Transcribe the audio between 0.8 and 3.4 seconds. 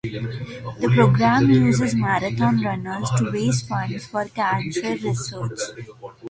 program uses marathon runners to